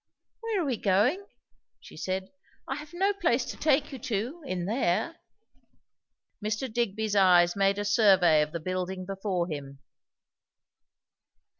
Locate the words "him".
9.47-9.77